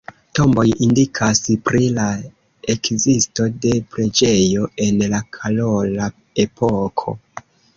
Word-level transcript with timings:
Tomboj 0.37 0.61
indikas 0.85 1.41
pri 1.69 1.81
la 1.97 2.05
ekzisto 2.75 3.47
de 3.67 3.75
preĝejo 3.93 4.67
en 4.87 5.05
la 5.15 5.23
karola 5.39 6.09
epoko. 6.47 7.19